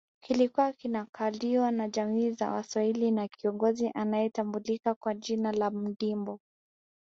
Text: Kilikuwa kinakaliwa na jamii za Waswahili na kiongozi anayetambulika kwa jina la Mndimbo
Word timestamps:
Kilikuwa 0.23 0.73
kinakaliwa 0.73 1.71
na 1.71 1.89
jamii 1.89 2.31
za 2.31 2.51
Waswahili 2.51 3.11
na 3.11 3.27
kiongozi 3.27 3.91
anayetambulika 3.95 4.95
kwa 4.95 5.13
jina 5.13 5.51
la 5.51 5.71
Mndimbo 5.71 6.39